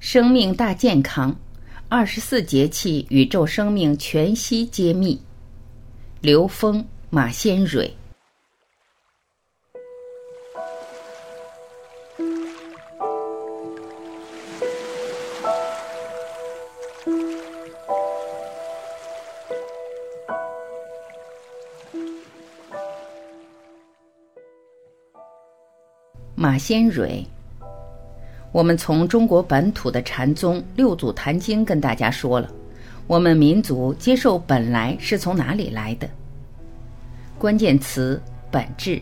[0.00, 1.36] 生命大健康，
[1.88, 5.20] 二十四节气宇宙生命全息揭秘。
[6.20, 7.92] 刘峰、马先蕊。
[26.36, 27.26] 马先蕊。
[28.58, 32.50] 我们从中国本土的禅宗《六祖坛经》跟大家说了，
[33.06, 36.10] 我们民族接受本来是从哪里来的？
[37.38, 39.00] 关键词本质。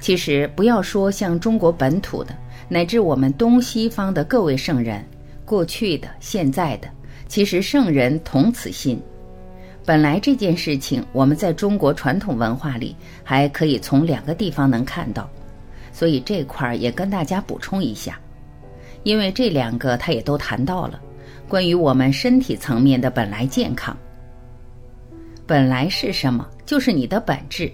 [0.00, 2.34] 其实不要说像中国本土的，
[2.70, 5.04] 乃至我们东西方的各位圣人，
[5.44, 6.88] 过去的、现在的，
[7.28, 8.98] 其实圣人同此心。
[9.84, 15.28] 本来这件事情，我们在中国传统文化里还可以从两个地方能看到。
[16.00, 18.18] 所以这块儿也跟大家补充一下，
[19.02, 20.98] 因为这两个他也都谈到了，
[21.46, 23.94] 关于我们身体层面的本来健康。
[25.46, 26.48] 本来是什么？
[26.64, 27.70] 就是你的本质。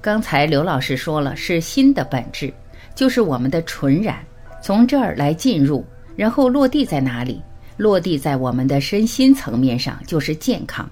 [0.00, 2.52] 刚才刘老师说了，是心的本质，
[2.92, 4.18] 就是我们的纯然，
[4.60, 5.84] 从这儿来进入，
[6.16, 7.40] 然后落地在哪里？
[7.76, 10.90] 落地在我们的身心层面上，就是健康。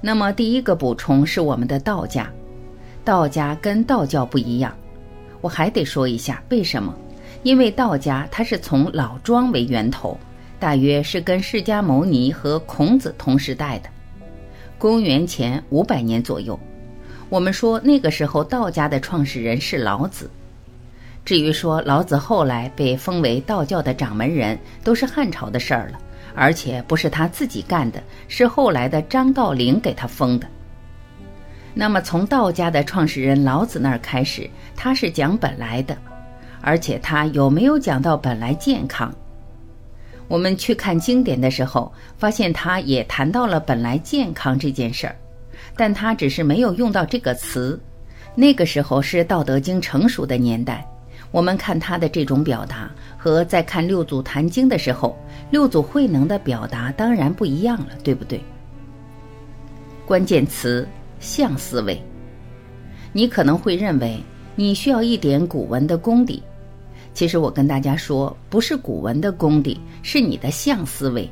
[0.00, 2.28] 那么第一个补充是我们的道家，
[3.04, 4.76] 道家跟道教不一样。
[5.46, 6.92] 我还得说一下为什么？
[7.44, 10.18] 因为道家它是从老庄为源头，
[10.58, 13.88] 大约是跟释迦牟尼和孔子同时代的，
[14.76, 16.58] 公元前五百年左右。
[17.28, 20.28] 我们说那个时候道家的创始人是老子。
[21.24, 26.00] 至于说老子后来被封为道教的掌门人，都是汉朝的事儿了，
[26.34, 30.48] 而且不是他自己干的，是后来的张道陵给他封的。
[31.78, 35.94] 那么，从道家的创始人老子那儿开始，他是讲本来的，
[36.62, 39.14] 而且他有没有讲到本来健康？
[40.26, 45.14] 我们去看经典的时候，发现他也谈到了本来健康这件事儿，
[45.76, 47.78] 但他只是没有用到这个词。
[48.34, 50.82] 那个时候是《道德经》成熟的年代，
[51.30, 55.14] 我们看他的这种表达，和在看《六祖坛经》的时候，
[55.50, 58.40] 六祖慧能的表达当然不一样了，对不对？
[60.06, 60.88] 关键词。
[61.20, 62.00] 象思维，
[63.12, 64.18] 你可能会认为
[64.54, 66.42] 你需要一点古文的功底，
[67.14, 71.28] 其实我跟大家说，不是古文的功底，是你的象思维。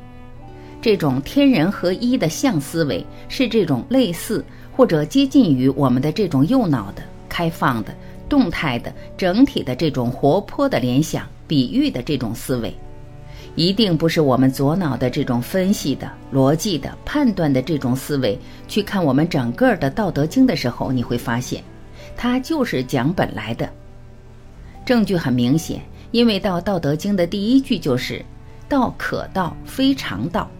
[0.81, 4.43] 这种天人合一的象思维，是这种类似
[4.75, 7.93] 或者接近于我们的这种右脑的、开放的、
[8.29, 12.71] 动态的、整体的这种活泼的联想、比喻的这种思维。
[13.55, 21.63] 一定不是我们左脑的这种分析的、逻辑的、判断的这种思维去看我们整个的《道德经》的时候，你会发现，
[22.17, 23.69] 它就是讲本来的。
[24.85, 28.23] 证据很明显，因为到《道德经》的第一句就是
[28.67, 30.51] “道可道，非常道”，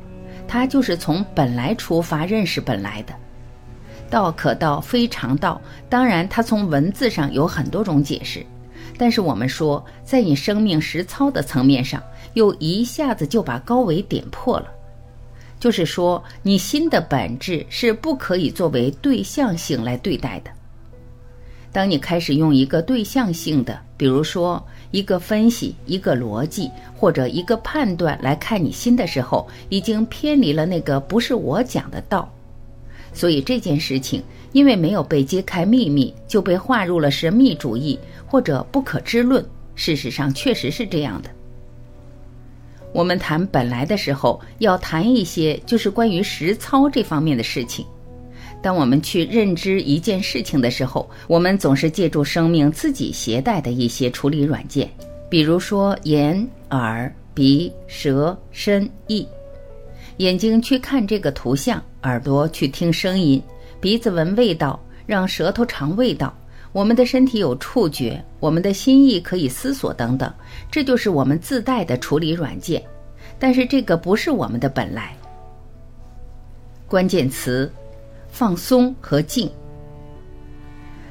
[0.48, 3.14] 它就是从本来出发认识本来的。
[4.10, 8.46] “道可道，非常道”，当然它从文字上有很多种解释。
[8.98, 12.02] 但是我们说，在你生命实操的层面上，
[12.36, 14.68] 又一下子就把高维点破了。
[15.60, 20.52] 就是说，你心的本质是不可以作为对象性来对待的。
[21.72, 32.32] 当你开始用一个对象性的，比如说一个分析、一个逻辑或者一个判断来看你心的时候，已经偏离了那个不是我讲的道。
[33.12, 39.44] 所以这件事情，因为没有被揭开秘密，就被划入了神秘主义或者不可知论。
[39.74, 41.30] 事实上，确实是这样的。
[42.96, 47.86] 我们谈本来的时候，要谈一些就是关于实操这方面的事情。
[48.64, 54.90] 当我们去认知一件事情的时候，我们总是借助生命自己携带的一些处理软件，
[55.30, 59.28] 比如说眼、耳、鼻、舌、身、意。
[60.20, 63.44] 眼睛去看这个图像，耳朵去听声音，
[63.82, 66.34] 鼻子闻味道，让舌头尝味道。
[66.72, 70.34] 我们的身体有触觉，我们的心意可以思索等等，
[70.70, 72.82] 这就是我们自带的处理软件。
[73.40, 75.16] 但是这个不是我们的本来。
[76.88, 77.72] 关键词：
[78.30, 79.50] 放松和静。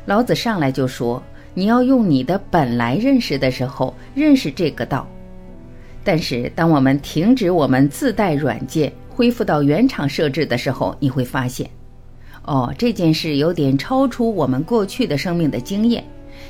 [0.06, 1.22] 老子上来就说
[1.54, 5.06] ：“你要用你的本来认识的时候，认识这个道。”
[6.04, 11.68] 但是，当我们停止我们自带软件，恢复到原厂设置的时候，你会发现，
[12.44, 16.04] 哦，这件事有点超出我们过去的生命的经验，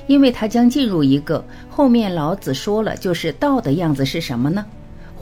[0.09, 4.67] 因为它将进入一个后面老子说了，就是道的样子是什么呢？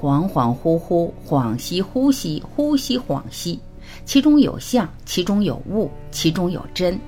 [0.03, 3.57] 恍恍惚惚，恍兮惚兮，惚兮恍兮，
[4.05, 6.99] 其中有相，其中有物，其中有真。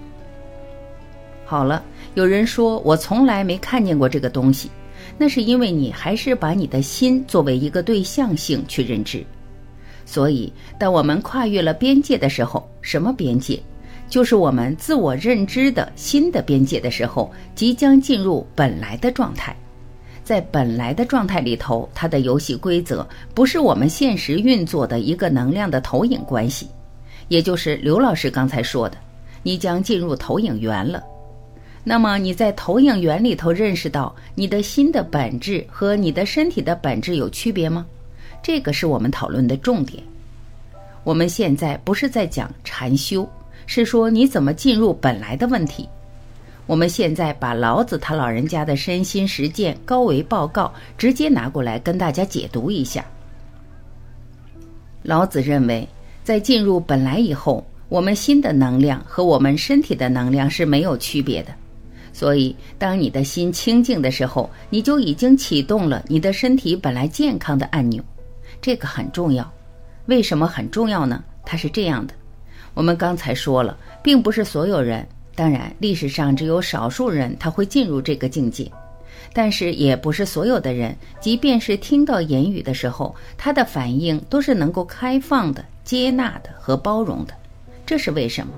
[1.45, 1.83] 好了，
[2.15, 4.71] 有人说我从来没看见过这个东西。
[5.19, 9.25] 那是因为你还是把你的心作为一个对象性去认知。
[10.07, 13.61] 所以，当我们跨越了边界的时候，什么边界？
[14.09, 19.57] 就是我们自我认知的新的边界的时候，即将进入本来的状态。
[20.25, 26.69] 在本来的状态里头，它的游戏规则不是我们现实运作的一个能量的投影关系，
[27.29, 28.97] 也就是刘老师刚才说的，
[29.43, 31.03] 你将进入投影源了。
[31.85, 37.85] 那么你在投影源里头认识到你的心的本质和你的身体的本质有区别吗？
[38.43, 40.03] 这个是我们讨论的重点。
[41.03, 43.29] 我们现在不是在讲禅修，
[43.67, 45.87] 是说你怎么进入本来的问题。
[46.67, 53.05] 我们现在把老子他老人家的身心实践高维报告直接拿过来跟大家解读一下。
[55.03, 55.87] 老子认为，
[56.23, 61.51] 在进入本来以后，我们心的能量和我们身体的能量是没有区别的。
[62.15, 68.03] 所以，当你的心清净的时候，你就已经启动了你的身体本来健康的按钮。
[68.63, 69.53] 这个很重要。
[70.07, 71.23] 为什么很重要呢？
[71.45, 72.15] 它是这样的：
[72.73, 75.07] 我们刚才说了，并不是所有人。
[75.35, 78.71] 当然，历史上只有少数人他会进入这个境界，
[79.33, 87.35] 但是也不是所有的人，即便是听到言语的时候，他的反应都是能够开放的、接纳的和包容的。
[87.85, 88.53] 这是为什么？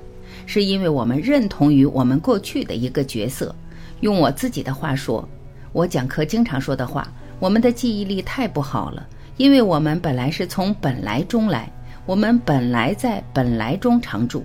[0.45, 3.55] 是因为我们认同于我们过去的一个角色。
[4.01, 5.27] 用我自己的话说，
[5.73, 9.05] 我讲课经常说的话：我们的记忆力太不好了，
[9.39, 11.73] 因为我们本来是从本来中来，
[12.05, 14.45] 我们本来在本来中常住。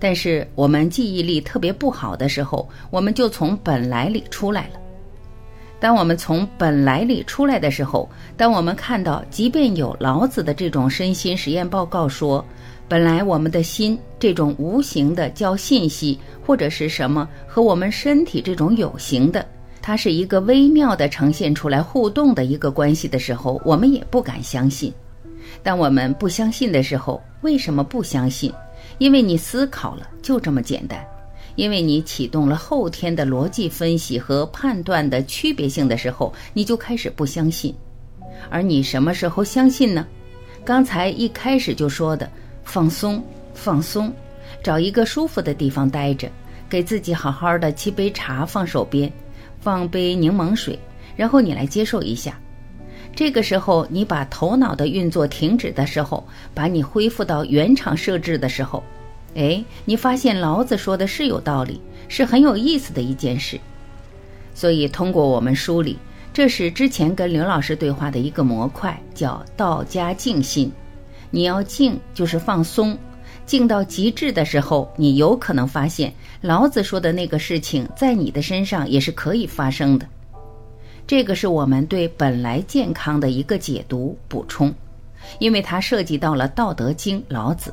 [0.00, 4.80] 但是我们记忆力特别不好的时候，我们就从本来里出来了。
[5.80, 12.44] 当我们从本来里出来的时候，当我们看到，即便有老子的这种身心实验报告说，
[12.88, 19.46] 本来我们的心这种无形的叫信息或者是什么，和我们身体这种有形的，
[19.80, 24.92] 它是一个微妙的呈现出来互动的一个关系的时候，我们也不敢相信。
[25.62, 28.52] 当我们不相信的时候，为什么不相信？
[28.98, 31.04] 因为你思考了，就这么简单。
[31.56, 37.74] 因为你启动了后天的逻辑分析和判断的区别性的时候，你就开始不相信。
[38.48, 40.06] 而你什么时候相信呢？
[40.64, 42.30] 刚才一开始就说的，
[42.62, 43.20] 放松，
[43.54, 44.12] 放松，
[44.62, 46.30] 找一个舒服的地方待着，
[46.68, 49.12] 给自己好好的沏杯茶放手边，
[49.60, 50.78] 放杯柠檬水，
[51.16, 52.38] 然后你来接受一下。
[53.18, 56.24] 这个时候，你把头脑的运作停止的时候，
[56.54, 58.80] 把你恢复到原厂设置的时候，
[59.34, 63.58] 哎，你发现老子说的是有道理，是很有意思的一件事。
[64.54, 65.98] 所以，通过我们梳理，
[66.32, 70.70] 这是之前跟刘老师对话的一个模块，叫道家静心。
[71.32, 72.96] 你要静，就是放松，
[73.44, 80.06] 静到极致的时候，你有可能发现老子说的那个事情在你的身上也是可以发生的。
[81.08, 84.70] 这个是我们对本来健康的一个解读补充，
[85.38, 87.72] 因为它涉及到了《道德经》老子。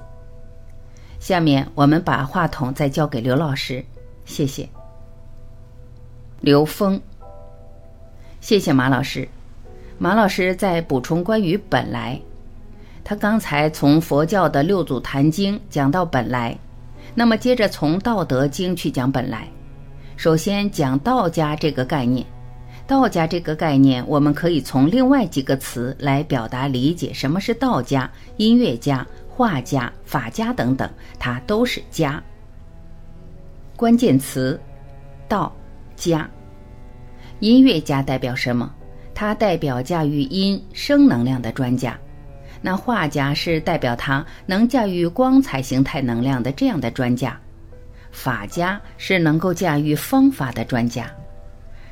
[1.19, 3.83] 下面我们把话筒再交给刘老师，
[4.23, 4.65] 谢谢。
[6.39, 6.97] 刘峰，
[8.39, 9.27] 谢谢马老师。
[9.97, 12.17] 马老师在补充关于本来，
[13.03, 16.57] 他刚才从佛教的六祖坛经讲到本来，
[17.13, 19.45] 那么接着从《道德经》去讲本来。
[20.15, 22.25] 首先讲道家这个概念。
[22.87, 27.11] 道家这个概念，我们可以从另外几个词来表达理解。
[27.11, 28.09] 什么是道家？
[28.37, 32.21] 音乐家、画家、法家等等，它都是家。
[33.75, 34.59] 关键词：
[35.27, 35.51] 道
[35.95, 36.29] 家。
[37.39, 38.71] 音乐家代表什么？
[39.15, 41.97] 它代表驾驭音声能量的专家。
[42.61, 47.39] 那画家是代表他能驾驭光彩形态能量的这样的专家。
[48.11, 51.09] 法家是能够驾驭方法的专家。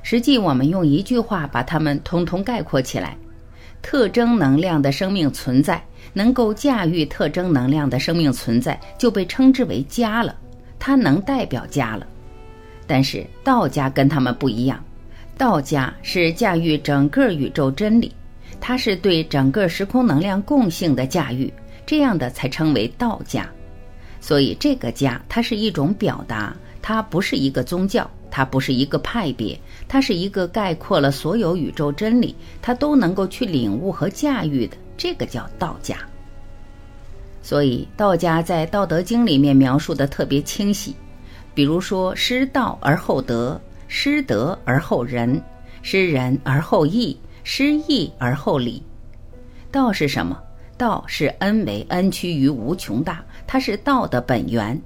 [0.03, 3.17] 实际，我们用一句话把它们通通概括起来：
[3.81, 10.35] 特征能量的生命存在，能够驾驭特征能量的生命存在，就被称之为家了。
[10.77, 12.05] 它能代表家了。
[12.85, 14.83] 但是道家跟他们不一样，
[15.37, 18.11] 道家是驾驭整个宇宙真理，
[18.59, 21.51] 它是对整个时空能量共性的驾驭，
[21.85, 23.49] 这样的才称为道家。
[24.19, 28.09] 所以这个家，它是一种表达，它不是一个宗教。
[28.35, 29.55] 它不是一个派别，
[29.87, 35.95] 它是一个概括了所有宇宙真理，它都能够去领悟和驾驭的，这个叫道家。
[37.43, 40.95] 所以道家在《道德经》里面描述的特别清晰，
[41.53, 45.39] 比如说失道而后德，失德而后仁，
[45.83, 48.81] 失仁而后义，失义而后礼。
[49.71, 50.41] 道是什么？
[50.75, 54.81] 道是恩为恩趋于无穷大，它是道的本源。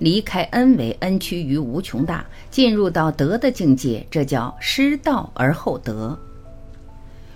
[0.00, 6.18] 离开 n 为 n 趋于无穷大，进入到德的境界，这叫失道而后德。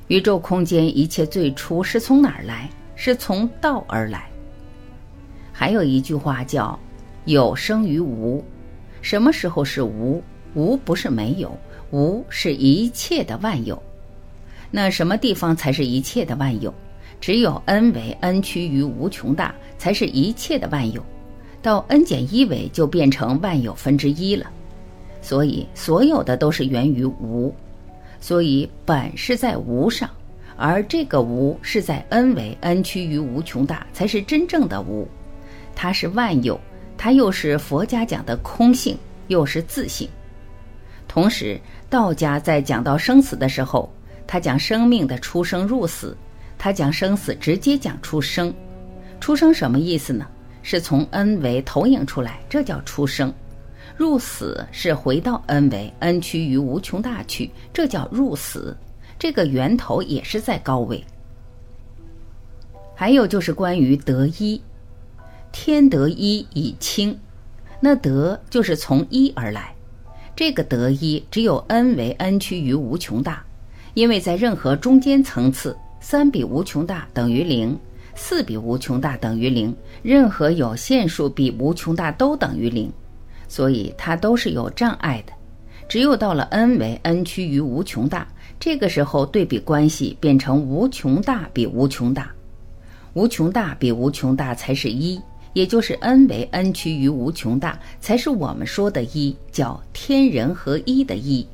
[0.09, 2.69] 宇宙空间一切最初是从哪儿来？
[2.97, 4.29] 是从道而来。
[5.53, 6.79] 还有一句话叫
[7.27, 8.43] “有生于无”，
[9.03, 10.23] 什么时候是无？
[10.55, 11.57] 无不是没有，
[11.91, 13.81] 无是一切的万有。
[14.71, 16.73] 那什么地方才是一切的万有？
[17.21, 21.05] 只有 n 为 n 趋于无穷大，才是一切的万有。
[21.65, 24.51] 到 n 减一维就变成万有分之一了。
[25.23, 27.51] 所以所有的都是源于无。
[28.21, 30.11] 所以本是在无上，
[30.59, 35.09] 而这个无是在 n 为 n 趋于无穷大，才是真正的无。
[35.75, 36.61] 它是万有，
[36.99, 38.95] 它又是佛家讲的空性，
[39.29, 40.07] 又是自性。
[41.09, 43.91] 同时，道家在讲到生死的时候，
[44.27, 46.15] 他讲生命的出生入死，
[46.59, 48.53] 他讲生死直接讲出生。
[49.19, 50.27] 出生什么意思呢？
[50.65, 53.33] 是从 n 为投影出来，这叫出生。
[53.97, 58.77] 入死是回到 n 为 n 趋于无穷大去，这叫入死。
[59.19, 61.05] 这个源头也是在高位。
[62.97, 64.61] 还有就是关于得一，
[65.53, 67.17] 天得一以清，
[67.79, 69.73] 那得就是从一而来。
[70.35, 73.45] 这个得一只有 n 为 n 趋于无穷大，
[73.93, 77.79] 因为在任何中间层次，三比无穷大等于零，
[78.15, 82.93] 四比无穷大等于零，任何有限数比无穷大都等于零。
[83.47, 85.33] 所以它都是有障碍的，
[85.87, 88.27] 只有到了 n 为 n 趋于无穷大，
[88.59, 92.33] 这个时候对比关系变成无穷大比无穷大，
[93.13, 95.21] 无穷大比无穷大才是一，
[95.53, 101.47] 也就是 n 为 n 趋于无穷大才是我们说的一，叫天人合一的一。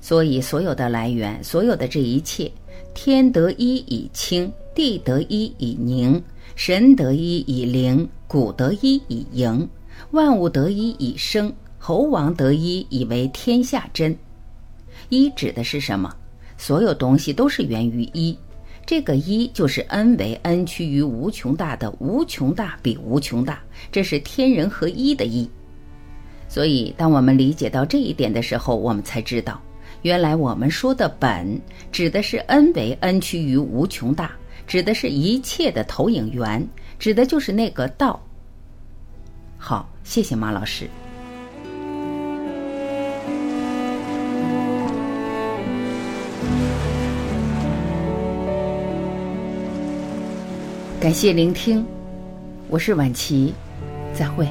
[0.00, 2.50] 所以所有的来源，所有的这一切，
[2.94, 6.22] 天得一以清，地得一以宁，
[6.54, 9.68] 神得一以灵，谷得一以盈。
[10.12, 14.16] 万物得一以生，猴王得一以为天下真。
[15.08, 16.14] 一指的是什么？
[16.56, 18.36] 所有东西都是源于一，
[18.86, 23.60] 这个一就是 n 为 n 趋于无穷大的无穷大比无穷大，
[23.90, 25.48] 这是天人合一的一。
[26.48, 29.60] 所以，当我们理解到这一点的时候，我们才知道，
[30.02, 31.60] 原来我们说的本
[31.90, 34.32] 指的是 n 为 n 趋于无穷大，
[34.70, 36.64] 指的是一切的投影源，
[36.96, 38.22] 指的就是那个道。
[39.58, 40.88] 好，谢谢马老师。
[51.00, 51.84] 感谢聆听，
[52.68, 53.52] 我是婉琪，
[54.14, 54.46] 再会。